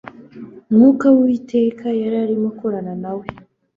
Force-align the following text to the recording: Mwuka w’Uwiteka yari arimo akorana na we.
Mwuka 0.73 1.05
w’Uwiteka 1.13 1.85
yari 2.01 2.17
arimo 2.25 2.47
akorana 2.53 2.93
na 3.03 3.11
we. 3.17 3.25